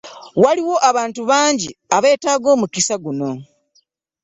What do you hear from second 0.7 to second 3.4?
abantu bangi abeetaaga omukisa guno.